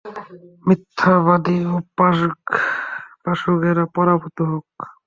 মিথ্যাবাদী 0.65 1.57
ও 1.67 1.75
পাষণ্ডেরা 3.23 3.85
পরাভূত 3.95 4.37
হোক। 4.49 4.67